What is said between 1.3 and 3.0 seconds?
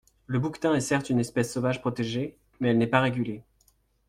sauvage protégée, mais elle n’est